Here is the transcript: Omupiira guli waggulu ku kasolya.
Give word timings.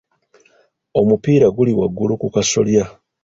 Omupiira 0.99 1.47
guli 1.55 1.71
waggulu 1.79 2.13
ku 2.21 2.27
kasolya. 2.33 2.85